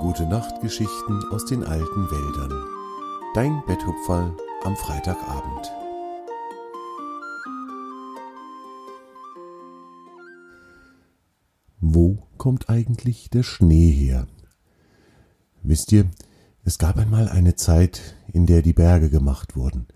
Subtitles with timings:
[0.00, 2.64] Gute Nachtgeschichten aus den alten Wäldern.
[3.34, 4.32] Dein Betthupferl
[4.62, 5.72] am Freitagabend.
[11.80, 14.28] Wo kommt eigentlich der Schnee her?
[15.64, 16.08] Wisst ihr,
[16.64, 19.88] es gab einmal eine Zeit, in der die Berge gemacht wurden.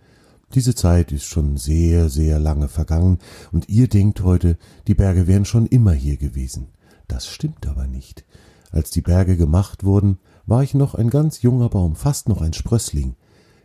[0.54, 3.20] Diese Zeit ist schon sehr, sehr lange vergangen,
[3.52, 6.72] und ihr denkt heute, die Berge wären schon immer hier gewesen.
[7.06, 8.24] Das stimmt aber nicht.
[8.72, 12.54] Als die Berge gemacht wurden, war ich noch ein ganz junger Baum, fast noch ein
[12.54, 13.14] Sprössling.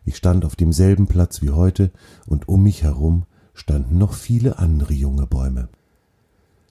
[0.04, 1.92] Ich stand auf demselben Platz wie heute,
[2.28, 5.70] und um mich herum standen noch viele andere junge Bäume.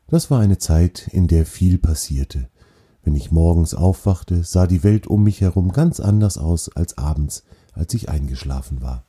[0.06, 2.48] Das war eine Zeit, in der viel passierte.
[3.02, 7.42] Wenn ich morgens aufwachte, sah die Welt um mich herum ganz anders aus als abends,
[7.72, 9.06] als ich eingeschlafen war.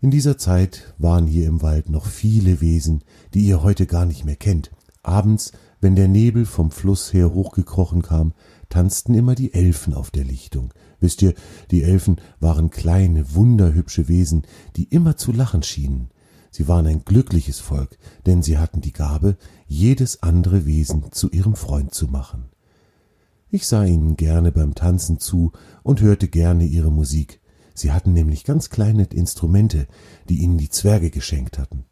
[0.00, 4.24] In dieser Zeit waren hier im Wald noch viele Wesen, die ihr heute gar nicht
[4.24, 4.70] mehr kennt.
[5.02, 5.52] Abends
[5.84, 8.32] wenn der Nebel vom Fluss her hochgekrochen kam,
[8.70, 10.72] tanzten immer die Elfen auf der Lichtung.
[10.98, 11.34] Wisst ihr,
[11.70, 16.08] die Elfen waren kleine, wunderhübsche Wesen, die immer zu lachen schienen.
[16.50, 21.54] Sie waren ein glückliches Volk, denn sie hatten die Gabe, jedes andere Wesen zu ihrem
[21.54, 22.46] Freund zu machen.
[23.50, 27.42] Ich sah ihnen gerne beim Tanzen zu und hörte gerne ihre Musik.
[27.74, 29.86] Sie hatten nämlich ganz kleine Instrumente,
[30.30, 31.84] die ihnen die Zwerge geschenkt hatten.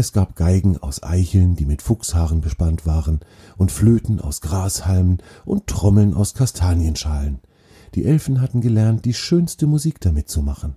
[0.00, 3.20] Es gab Geigen aus Eicheln, die mit Fuchshaaren bespannt waren,
[3.58, 7.40] und Flöten aus Grashalmen und Trommeln aus Kastanienschalen.
[7.94, 10.76] Die Elfen hatten gelernt, die schönste Musik damit zu machen.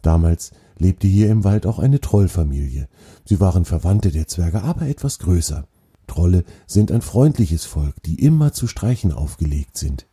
[0.00, 2.88] Damals lebte hier im Wald auch eine Trollfamilie.
[3.26, 5.66] Sie waren Verwandte der Zwerge, aber etwas größer.
[6.06, 10.06] Trolle sind ein freundliches Volk, die immer zu Streichen aufgelegt sind.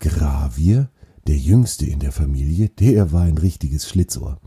[0.00, 0.90] Gravier,
[1.28, 4.40] der jüngste in der Familie, der war ein richtiges Schlitzohr.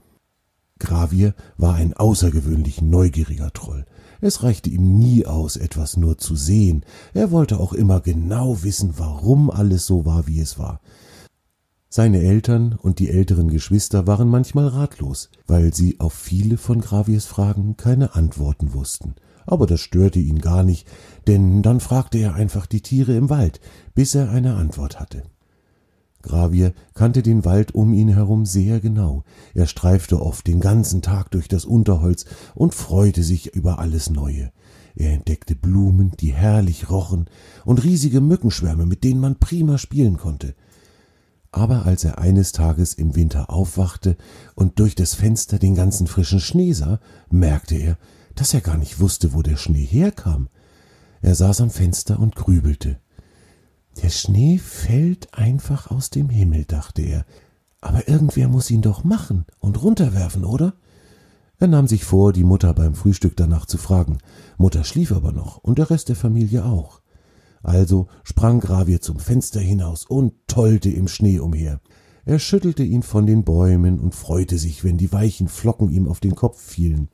[0.80, 3.86] Gravier war ein außergewöhnlich neugieriger Troll.
[4.22, 6.84] Es reichte ihm nie aus, etwas nur zu sehen.
[7.14, 10.82] Er wollte auch immer genau wissen, warum alles so war, wie es war.
[11.90, 17.26] Seine Eltern und die älteren Geschwister waren manchmal ratlos, weil sie auf viele von Graviers
[17.26, 19.16] Fragen keine Antworten wussten.
[19.46, 20.88] Aber das störte ihn gar nicht,
[21.28, 23.62] denn dann fragte er einfach die Tiere im Wald,
[23.96, 25.24] bis er eine Antwort hatte.
[26.22, 29.24] Gravier kannte den Wald um ihn herum sehr genau.
[29.54, 34.52] Er streifte oft den ganzen Tag durch das Unterholz und freute sich über alles Neue.
[34.96, 37.30] Er entdeckte Blumen, die herrlich rochen,
[37.66, 40.56] und riesige Mückenschwärme, mit denen man prima spielen konnte.
[41.52, 44.18] Aber als er eines Tages im Winter aufwachte
[44.56, 47.98] und durch das Fenster den ganzen frischen Schnee sah, merkte er,
[48.36, 50.50] dass er gar nicht wusste, wo der Schnee herkam.
[51.22, 53.00] Er saß am Fenster und grübelte.
[54.02, 57.26] Der Schnee fällt einfach aus dem Himmel, dachte er.
[57.82, 60.74] Aber irgendwer muss ihn doch machen und runterwerfen, oder?
[61.60, 64.20] Er nahm sich vor, die Mutter beim Frühstück danach zu fragen.
[64.58, 67.02] Mutter schlief aber noch und der Rest der Familie auch.
[67.64, 71.82] Also sprang Gravier zum Fenster hinaus und tollte im Schnee umher.
[72.26, 76.20] Er schüttelte ihn von den Bäumen und freute sich, wenn die weichen Flocken ihm auf
[76.20, 77.10] den Kopf fielen.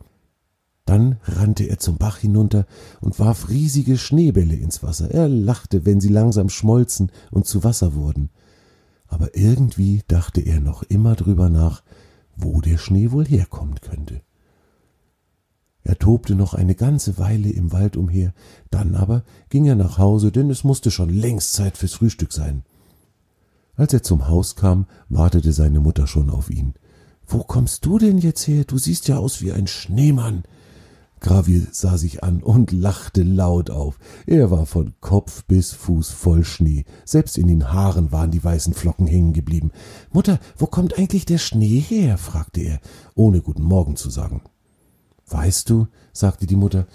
[0.86, 2.66] Dann rannte er zum Bach hinunter
[3.00, 5.12] und warf riesige Schneebälle ins Wasser.
[5.12, 8.30] Er lachte, wenn sie langsam schmolzen und zu Wasser wurden.
[9.08, 11.84] Aber irgendwie dachte er noch immer drüber nach,
[12.36, 14.22] wo der Schnee wohl herkommen könnte.
[15.84, 18.34] Er tobte noch eine ganze Weile im Wald umher,
[18.72, 22.64] dann aber ging er nach Hause, denn es musste schon längst Zeit fürs Frühstück sein.
[23.76, 26.74] Als er zum Haus kam, wartete seine Mutter schon auf ihn.
[27.28, 28.64] Wo kommst du denn jetzt her?
[28.66, 30.44] Du siehst ja aus wie ein Schneemann.
[31.24, 33.98] Gravi sah sich an und lachte laut auf.
[34.28, 36.84] Er war von Kopf bis Fuß voll Schnee.
[37.06, 39.72] Selbst in den Haaren waren die weißen Flocken hängen geblieben.
[40.12, 42.18] Mutter, wo kommt eigentlich der Schnee her?
[42.18, 42.82] fragte er,
[43.16, 44.42] ohne guten Morgen zu sagen.
[45.28, 46.88] Weißt du, sagte die Mutter,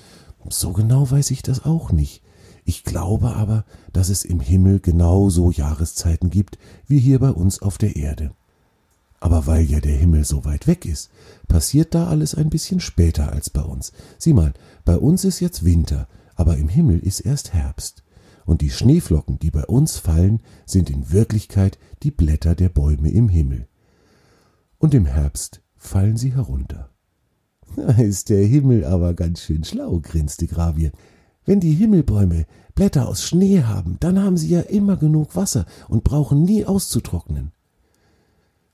[0.50, 2.22] so genau weiß ich das auch nicht.
[2.66, 3.64] Ich glaube aber,
[3.94, 8.32] dass es im Himmel genauso Jahreszeiten gibt wie hier bei uns auf der Erde.
[9.20, 11.10] Aber weil ja der Himmel so weit weg ist,
[11.48, 13.92] passiert da alles ein bisschen später als bei uns.
[14.18, 18.04] Sieh mal, bei uns ist jetzt Winter, aber im Himmel ist erst Herbst.
[18.44, 23.28] Und die Schneeflocken, die bei uns fallen, sind in Wirklichkeit die Blätter der Bäume im
[23.28, 23.68] Himmel.
[24.78, 26.90] Und im Herbst fallen sie herunter.
[27.76, 30.90] Da ist der Himmel aber ganz schön schlau, grinste Gravier.
[31.44, 36.04] Wenn die Himmelbäume Blätter aus Schnee haben, dann haben sie ja immer genug Wasser und
[36.04, 37.52] brauchen nie auszutrocknen.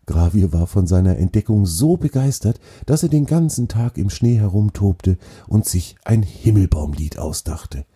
[0.06, 5.18] Gravier war von seiner Entdeckung so begeistert, dass er den ganzen Tag im Schnee herumtobte
[5.46, 7.86] und sich ein Himmelbaumlied ausdachte.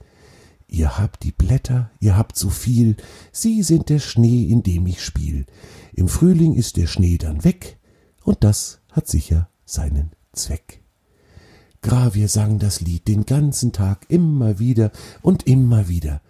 [0.67, 2.97] Ihr habt die Blätter, ihr habt so viel,
[3.33, 5.47] sie sind der Schnee, in dem ich spiel.
[5.95, 7.79] Im Frühling ist der Schnee dann weg,
[8.23, 10.83] und das hat sicher seinen Zweck.
[11.81, 14.91] Gravier sang das Lied den ganzen Tag immer wieder
[15.23, 16.21] und immer wieder.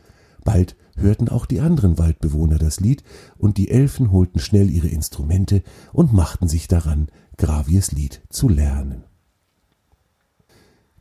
[0.45, 3.03] Bald hörten auch die anderen Waldbewohner das Lied,
[3.37, 5.63] und die Elfen holten schnell ihre Instrumente
[5.93, 9.05] und machten sich daran, Graviers Lied zu lernen.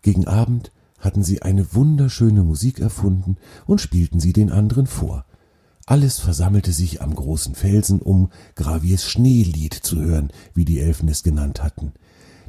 [0.01, 5.25] Gegen Abend hatten sie eine wunderschöne Musik erfunden und spielten sie den anderen vor.
[5.85, 11.23] Alles versammelte sich am großen Felsen, um Graviers Schneelied zu hören, wie die Elfen es
[11.23, 11.93] genannt hatten.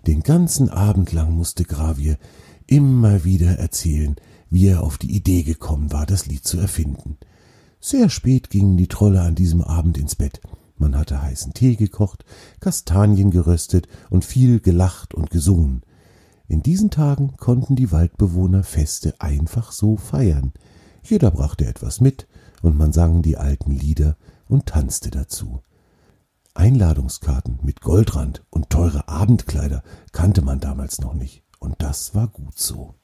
[0.07, 2.19] Den ganzen Abend lang musste Gravier
[2.67, 4.17] immer wieder erzählen,
[4.51, 7.17] wie er auf die Idee gekommen war, das Lied zu erfinden.
[7.81, 10.41] Sehr spät gingen die Trolle an diesem Abend ins Bett.
[10.77, 12.25] Man hatte heißen Tee gekocht,
[12.61, 15.83] Kastanien geröstet und viel gelacht und gesungen.
[16.47, 20.53] In diesen Tagen konnten die Waldbewohner Feste einfach so feiern.
[21.03, 22.27] Jeder brachte etwas mit,
[22.63, 24.17] und man sang die alten Lieder
[24.49, 25.63] und tanzte dazu.
[26.55, 32.59] Einladungskarten mit Goldrand und teure Abendkleider kannte man damals noch nicht, und das war gut
[32.59, 32.98] so.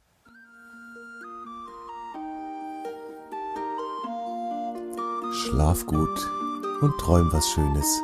[5.34, 6.30] Schlaf gut
[6.80, 8.00] und träum was Schönes.